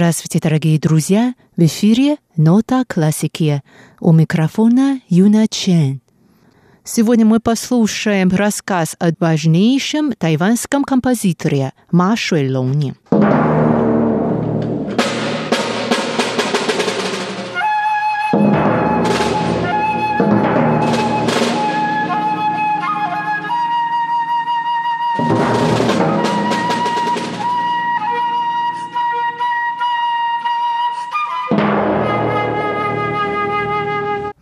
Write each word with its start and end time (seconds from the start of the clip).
Здравствуйте, 0.00 0.38
дорогие 0.40 0.78
друзья! 0.78 1.34
В 1.58 1.60
эфире 1.60 2.16
«Нота 2.34 2.84
классики». 2.88 3.62
У 4.00 4.12
микрофона 4.12 5.02
Юна 5.10 5.46
Чен. 5.46 6.00
Сегодня 6.84 7.26
мы 7.26 7.38
послушаем 7.38 8.30
рассказ 8.30 8.96
о 8.98 9.10
важнейшем 9.20 10.12
тайванском 10.12 10.84
композиторе 10.84 11.74
Ма 11.92 12.16
Шуэлоне. 12.16 12.94
Ма 13.10 13.39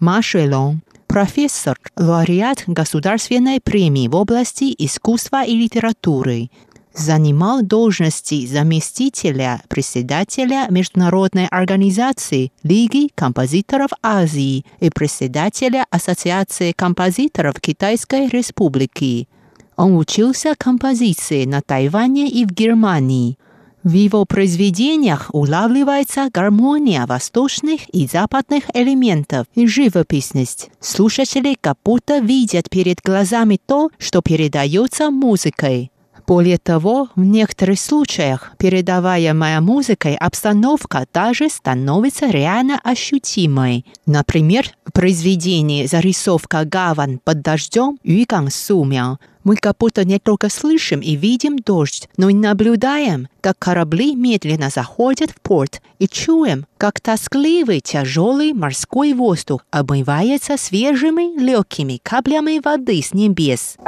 Шуэлон 0.00 0.80
профессор, 1.08 1.76
лауреат 1.96 2.64
Государственной 2.66 3.60
премии 3.60 4.06
в 4.06 4.14
области 4.14 4.72
искусства 4.78 5.44
и 5.44 5.56
литературы, 5.56 6.50
занимал 6.94 7.62
должности 7.62 8.46
заместителя 8.46 9.60
председателя 9.68 10.66
Международной 10.70 11.46
организации 11.46 12.52
Лиги 12.62 13.08
композиторов 13.14 13.90
Азии 14.02 14.64
и 14.80 14.90
председателя 14.90 15.86
Ассоциации 15.90 16.72
композиторов 16.72 17.60
Китайской 17.60 18.28
Республики. 18.28 19.28
Он 19.76 19.96
учился 19.96 20.54
композиции 20.56 21.44
на 21.44 21.60
Тайване 21.60 22.28
и 22.28 22.44
в 22.44 22.50
Германии– 22.50 23.38
в 23.88 23.92
его 23.92 24.26
произведениях 24.26 25.30
улавливается 25.32 26.28
гармония 26.30 27.06
восточных 27.06 27.88
и 27.88 28.06
западных 28.06 28.64
элементов 28.74 29.46
и 29.54 29.66
живописность. 29.66 30.68
Слушатели 30.78 31.56
как 31.58 31.78
будто 31.82 32.18
видят 32.18 32.68
перед 32.68 33.00
глазами 33.02 33.58
то, 33.64 33.88
что 33.98 34.20
передается 34.20 35.10
музыкой. 35.10 35.90
Более 36.28 36.58
того, 36.58 37.08
в 37.16 37.24
некоторых 37.24 37.80
случаях 37.80 38.52
передаваемая 38.58 39.62
музыкой 39.62 40.14
обстановка 40.14 41.06
даже 41.14 41.48
становится 41.48 42.26
реально 42.28 42.78
ощутимой. 42.84 43.86
Например, 44.04 44.66
в 44.84 44.92
произведении 44.92 45.86
«Зарисовка 45.86 46.66
гавань 46.66 47.18
под 47.24 47.40
дождем» 47.40 47.98
Юган 48.02 48.50
Сумяо 48.50 49.18
мы 49.42 49.56
как 49.56 49.78
будто 49.78 50.04
не 50.04 50.18
только 50.18 50.50
слышим 50.50 51.00
и 51.00 51.16
видим 51.16 51.58
дождь, 51.58 52.10
но 52.18 52.28
и 52.28 52.34
наблюдаем, 52.34 53.28
как 53.40 53.58
корабли 53.58 54.14
медленно 54.14 54.68
заходят 54.68 55.30
в 55.30 55.40
порт 55.40 55.80
и 55.98 56.06
чуем, 56.06 56.66
как 56.76 57.00
тоскливый 57.00 57.80
тяжелый 57.80 58.52
морской 58.52 59.14
воздух 59.14 59.64
обмывается 59.70 60.58
свежими 60.58 61.40
легкими 61.40 61.98
каплями 62.02 62.60
воды 62.62 63.00
с 63.02 63.14
небес. 63.14 63.78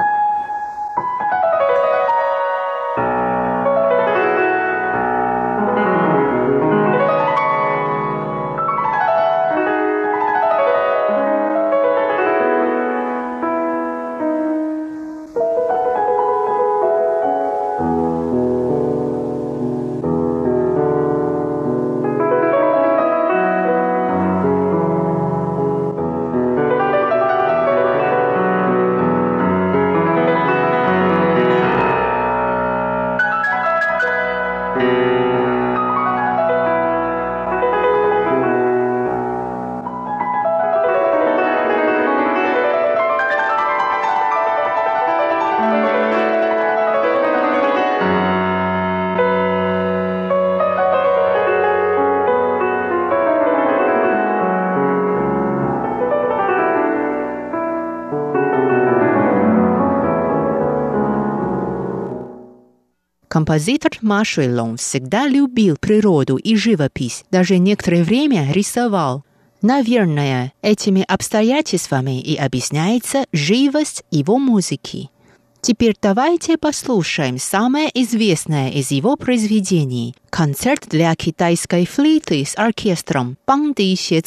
Композитор 63.40 63.92
Ма 64.02 64.22
Шуэлон 64.22 64.76
всегда 64.76 65.26
любил 65.26 65.78
природу 65.78 66.36
и 66.36 66.56
живопись, 66.56 67.24
даже 67.30 67.56
некоторое 67.56 68.04
время 68.04 68.52
рисовал. 68.52 69.24
Наверное, 69.62 70.52
этими 70.60 71.02
обстоятельствами 71.08 72.20
и 72.20 72.36
объясняется 72.36 73.24
живость 73.32 74.04
его 74.10 74.38
музыки. 74.38 75.08
Теперь 75.62 75.96
давайте 76.02 76.58
послушаем 76.58 77.38
самое 77.38 77.88
известное 77.94 78.68
из 78.72 78.90
его 78.90 79.16
произведений– 79.16 80.14
концерт 80.28 80.86
для 80.90 81.14
китайской 81.14 81.86
флейты 81.86 82.44
с 82.44 82.58
оркестром 82.58 83.38
«Бангди 83.46 83.94
Xie 83.94 84.20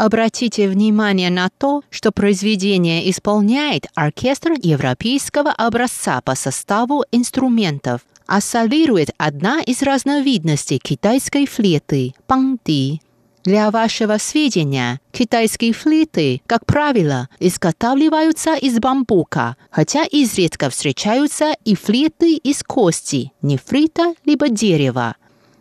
Обратите 0.00 0.66
внимание 0.66 1.28
на 1.28 1.50
то, 1.50 1.82
что 1.90 2.10
произведение 2.10 3.10
исполняет 3.10 3.84
оркестр 3.94 4.52
европейского 4.52 5.50
образца 5.50 6.22
по 6.22 6.34
составу 6.34 7.04
инструментов, 7.12 8.00
а 8.26 8.40
солирует 8.40 9.10
одна 9.18 9.60
из 9.60 9.82
разновидностей 9.82 10.78
китайской 10.78 11.44
флейты– 11.44 12.14
панти. 12.26 13.02
Для 13.44 13.70
вашего 13.70 14.16
сведения, 14.16 15.00
китайские 15.12 15.74
флейты, 15.74 16.40
как 16.46 16.64
правило, 16.64 17.28
изготавливаются 17.38 18.54
из 18.54 18.78
бамбука, 18.78 19.56
хотя 19.70 20.04
изредка 20.04 20.70
встречаются 20.70 21.52
и 21.66 21.74
флейты 21.74 22.36
из 22.36 22.62
кости, 22.62 23.32
нефрита 23.42 24.14
либо 24.24 24.48
дерева 24.48 25.16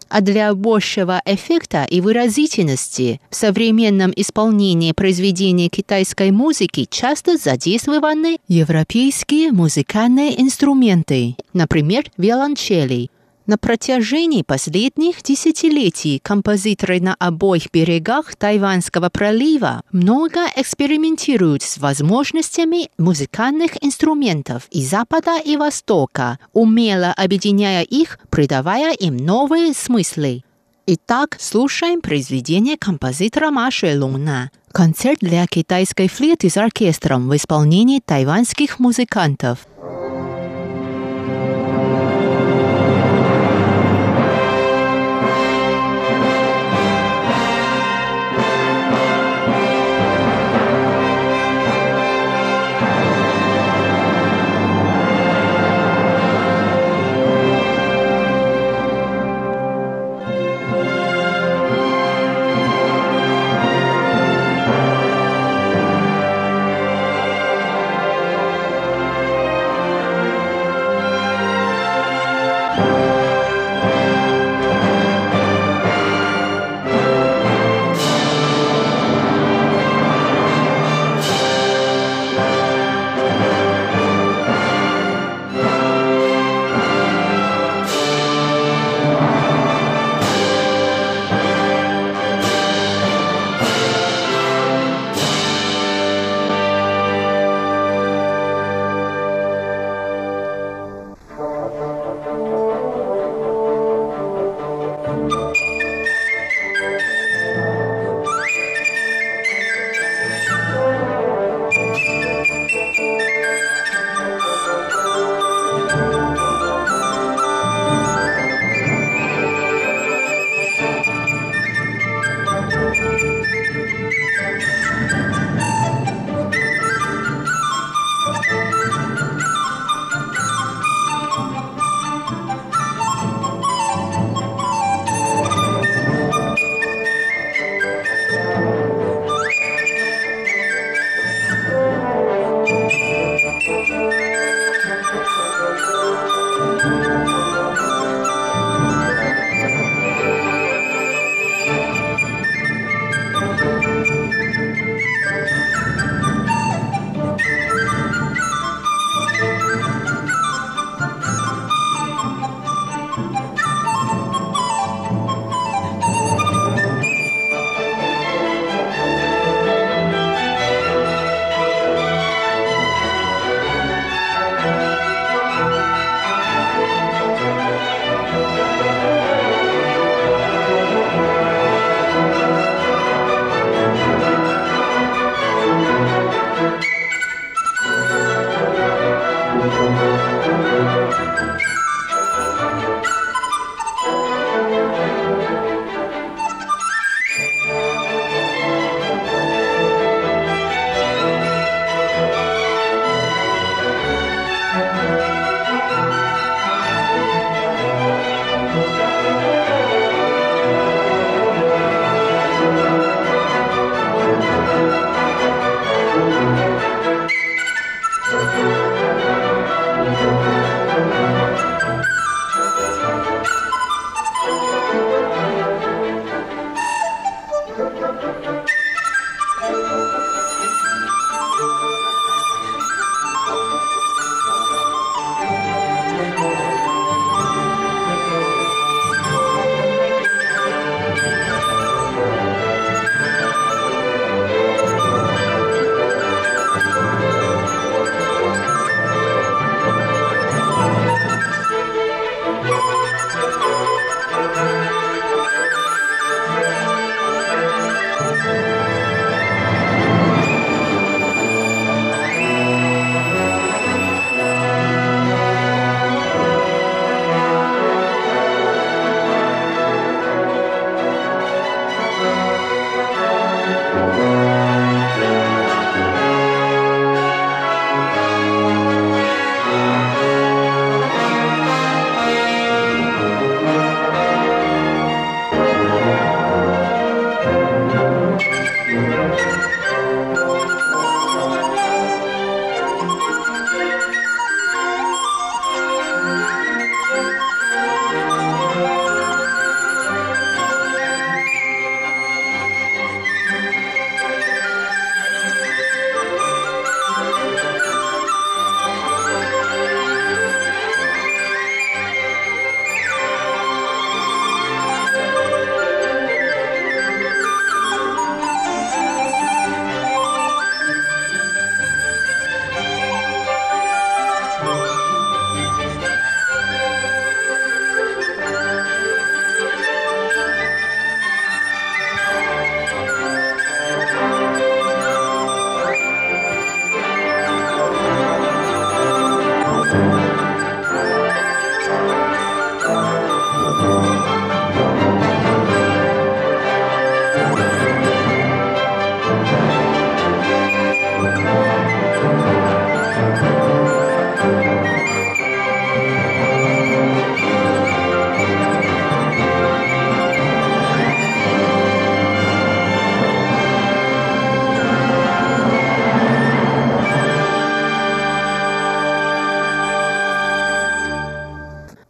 а 0.10 0.22
для 0.22 0.54
большего 0.54 1.22
эффекта 1.26 1.86
и 1.90 2.02
выразительности 2.02 3.22
в 3.30 3.36
современном 3.36 4.12
исполнении 4.16 4.92
произведений 4.92 5.70
китайской 5.70 6.32
музыки 6.32 6.88
часто 6.90 7.38
задействованы 7.38 8.38
европейские 8.48 9.52
музыкальные 9.52 10.42
инструменты, 10.42 11.36
например, 11.54 12.12
виолончели– 12.18 13.10
на 13.50 13.58
протяжении 13.58 14.44
последних 14.44 15.24
десятилетий 15.24 16.20
композиторы 16.20 17.02
на 17.02 17.16
обоих 17.16 17.72
берегах 17.74 18.36
Тайванского 18.36 19.10
пролива 19.10 19.82
много 19.92 20.42
экспериментируют 20.56 21.64
с 21.64 21.80
возможностями 21.80 22.92
музыкальных 23.00 23.84
инструментов 23.84 24.68
и 24.70 24.86
Запада 24.86 25.40
и 25.44 25.58
Востока, 25.58 26.38
умело 26.54 27.12
объединяя 27.12 27.82
их, 27.82 28.20
придавая 28.30 28.94
им 28.94 29.18
новые 29.18 29.74
смыслы. 29.74 30.44
Итак, 30.86 31.38
слушаем 31.40 32.02
произведение 32.02 32.78
композитора 32.78 33.50
Маши 33.50 34.00
Луна. 34.00 34.52
Концерт 34.72 35.18
для 35.22 35.48
китайской 35.48 36.08
флейты 36.08 36.52
с 36.52 36.58
оркестром 36.58 37.28
в 37.28 37.36
исполнении 37.36 38.00
тайванских 38.00 38.78
музыкантов. 38.78 39.66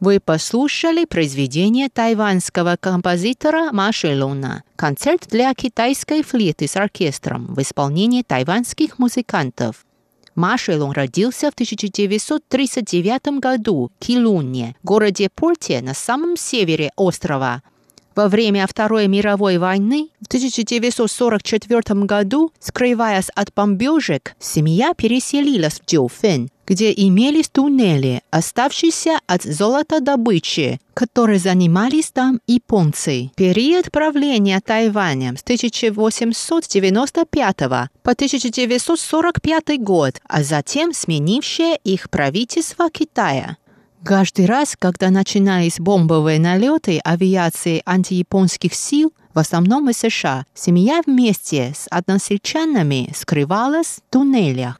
Вы 0.10 0.20
послушали 0.20 1.06
произведение 1.06 1.88
тайванского 1.88 2.78
композитора 2.80 3.72
Маши 3.72 4.20
Луна 4.20 4.63
«Концерт 4.75 5.28
для 5.30 5.54
китайской 5.54 6.24
флейты 6.24 6.68
с 6.68 6.75
оркестром» 6.75 7.54
в 7.54 7.62
исполнении 7.62 8.24
тайванских 8.24 8.98
музыкантов. 8.98 9.86
Машелун 10.34 10.94
родился 10.94 11.51
в 11.51 11.54
1939 11.54 13.39
году 13.39 13.92
в 14.00 14.04
Килуне, 14.04 14.75
городе 14.82 15.30
Порте 15.30 15.80
на 15.84 15.94
самом 15.94 16.38
севере 16.38 16.89
острова. 16.96 17.62
Во 18.16 18.30
время 18.30 18.66
Второй 18.66 19.06
мировой 19.06 19.60
войны 19.60 20.10
в 20.22 20.25
1944 20.25 22.06
году, 22.06 22.51
скрываясь 22.60 23.30
от 23.36 23.54
бомбежек, 23.54 24.34
семья 24.39 24.96
переселилась 24.96 25.80
в 25.80 25.86
Джоуфен, 25.86 26.50
где 26.69 26.93
имелись 26.95 27.49
туннели, 27.49 28.21
оставшиеся 28.29 29.19
от 29.25 29.41
золотодобычи, 29.41 30.79
которые 30.93 31.39
занимались 31.39 32.11
там 32.11 32.39
японцы. 32.45 33.31
Период 33.35 33.91
правления 33.91 34.61
Тайванем 34.63 35.35
с 35.35 35.41
1895 35.41 37.57
по 37.57 38.11
1945 38.11 39.81
год, 39.81 40.21
а 40.27 40.43
затем 40.43 40.93
сменившее 40.93 41.79
их 41.83 42.11
правительство 42.11 42.91
Китая. 42.91 43.57
Каждый 44.03 44.45
раз, 44.45 44.75
когда 44.77 45.09
начинались 45.09 45.79
бомбовые 45.79 46.39
налеты 46.39 46.99
авиации 47.03 47.81
антияпонских 47.85 48.75
сил, 48.75 49.11
в 49.33 49.39
основном 49.39 49.89
из 49.89 49.97
США, 49.97 50.45
семья 50.53 51.01
вместе 51.05 51.73
с 51.75 51.88
односельчанами 51.89 53.11
скрывалась 53.15 53.97
в 53.97 54.01
туннелях. 54.11 54.79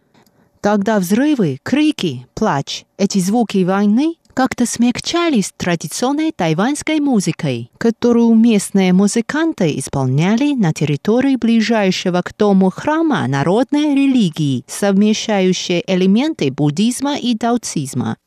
Тогда 0.62 1.00
взрывы, 1.00 1.60
крики, 1.64 2.28
плач, 2.34 2.84
эти 2.98 3.20
звуки 3.20 3.64
войны, 3.64 4.16
как-то 4.34 4.66
смягчались 4.66 5.52
традиционной 5.56 6.32
тайваньской 6.32 7.00
музыкой, 7.00 7.72
которую 7.78 8.36
местные 8.36 8.94
музыканты 8.94 9.78
исполняли 9.78 10.54
на 10.54 10.74
территории 10.74 11.36
ближайшего 11.36 12.22
к 12.22 12.36
дому 12.38 12.70
храма 12.70 13.26
народной 13.28 13.96
религии, 13.96 14.64
совмещающей 14.68 15.84
элементы 15.88 16.52
буддизма 16.52 17.18
и 17.18 17.36
даоцизма. 17.36 18.18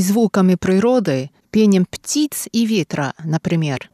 И 0.00 0.02
звуками 0.02 0.54
природы, 0.54 1.30
пением 1.50 1.84
птиц 1.84 2.48
и 2.52 2.64
ветра, 2.64 3.12
например. 3.22 3.90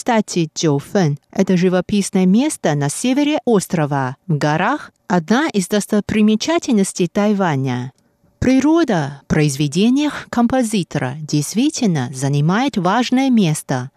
Кстати, 0.00 0.48
Джоуфэн– 0.56 1.18
это 1.30 1.58
живописное 1.58 2.24
место 2.24 2.74
на 2.74 2.88
севере 2.88 3.38
острова, 3.44 4.16
в 4.26 4.38
горах, 4.38 4.92
одна 5.08 5.46
из 5.48 5.68
достопримечательностей 5.68 7.06
Тайваня. 7.06 7.92
Природа 8.38 9.20
в 9.24 9.26
произведениях 9.26 10.26
композитора 10.30 11.16
действительно 11.20 12.10
занимает 12.14 12.78
важное 12.78 13.28
место. 13.28 13.90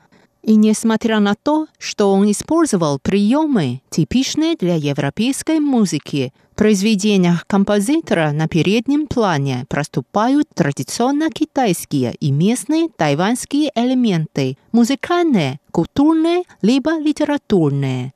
И 0.43 0.55
несмотря 0.55 1.21
на 1.21 1.35
то, 1.35 1.67
что 1.79 2.11
он 2.11 2.29
использовал 2.29 2.99
приемы, 2.99 3.81
типичные 3.89 4.55
для 4.55 4.75
европейской 4.75 5.59
музыки, 5.59 6.33
в 6.51 6.55
произведениях 6.55 7.47
композитора 7.47 8.31
на 8.31 8.47
переднем 8.47 9.07
плане 9.07 9.65
проступают 9.69 10.47
традиционно 10.53 11.31
китайские 11.31 12.13
и 12.19 12.29
местные 12.31 12.89
тайваньские 12.89 13.71
элементы, 13.73 14.57
музыкальные, 14.73 15.59
культурные 15.71 16.43
либо 16.61 16.99
литературные. 16.99 18.13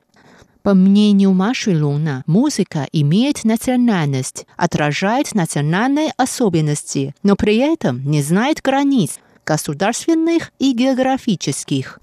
По 0.62 0.74
мнению 0.74 1.32
Маши 1.32 1.70
Луна, 1.70 2.22
музыка 2.26 2.86
имеет 2.92 3.44
национальность, 3.44 4.46
отражает 4.56 5.34
национальные 5.34 6.12
особенности, 6.18 7.14
но 7.22 7.36
при 7.36 7.56
этом 7.56 8.04
не 8.04 8.22
знает 8.22 8.60
границ 8.60 9.18
государственных 9.48 10.52
и 10.58 10.72
географических. 10.72 12.00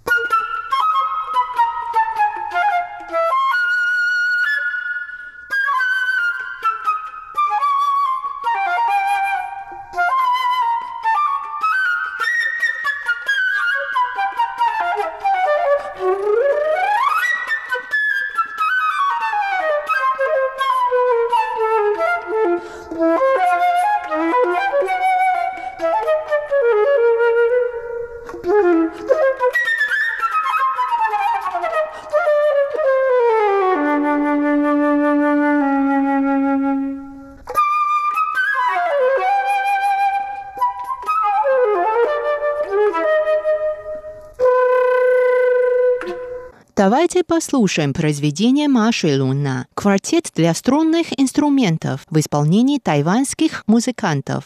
Давайте 46.85 47.23
послушаем 47.23 47.93
произведение 47.93 48.67
Маши 48.67 49.19
Луна 49.19 49.65
«Квартет 49.73 50.29
для 50.35 50.53
струнных 50.53 51.19
инструментов» 51.19 52.05
в 52.11 52.19
исполнении 52.19 52.77
тайваньских 52.77 53.63
музыкантов. 53.65 54.43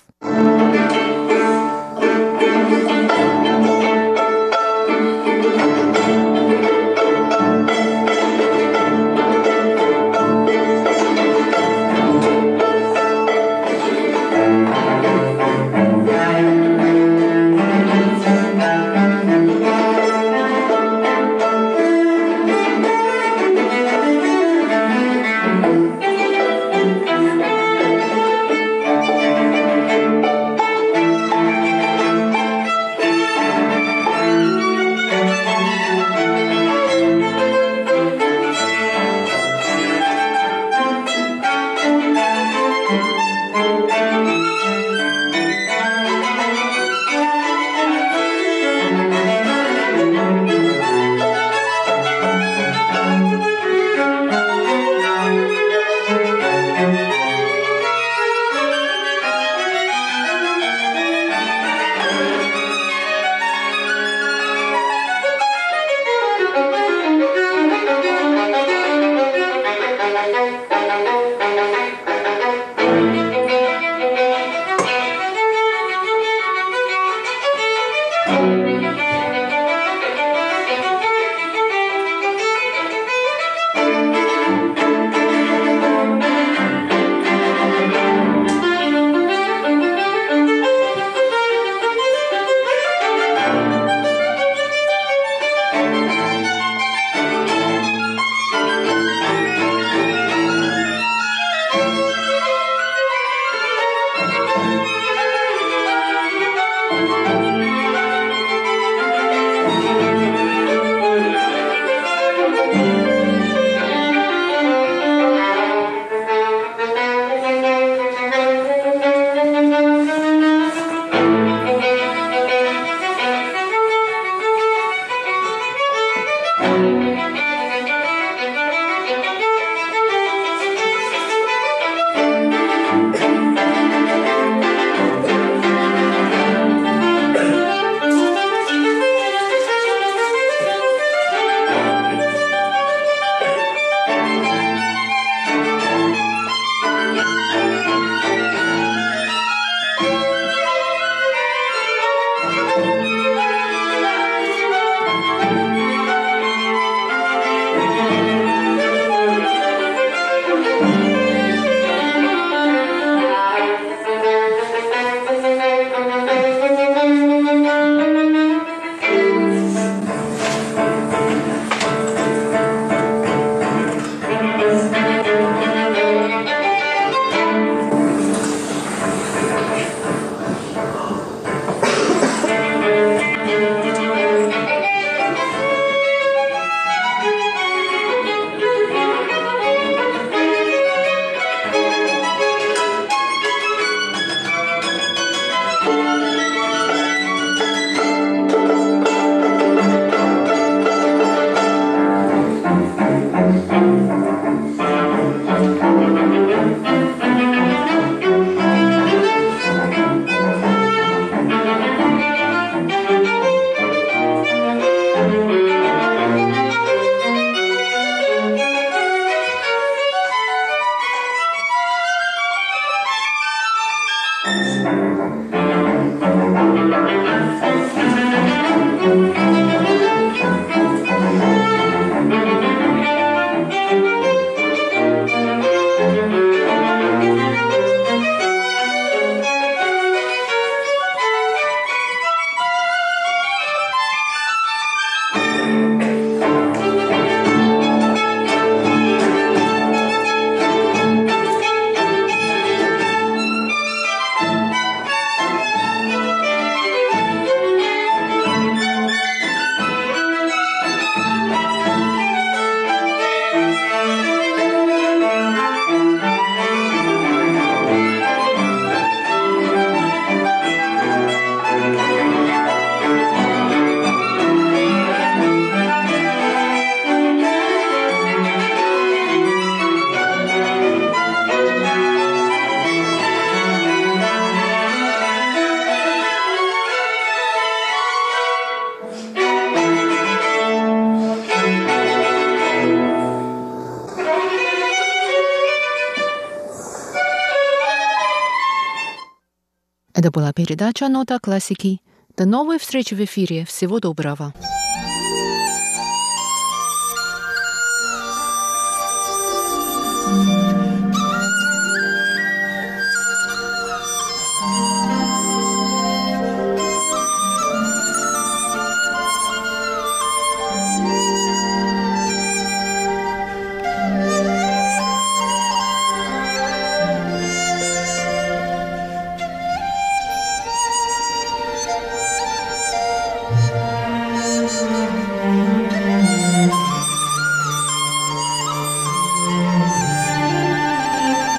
была 300.50 300.54
передача 300.54 301.08
«Нота 301.10 301.40
классики». 301.40 302.02
До 302.38 302.46
новой 302.46 302.80
встречи 302.80 303.14
в 303.14 303.24
эфире. 303.24 303.66
Всего 303.66 304.00
доброго. 304.00 304.54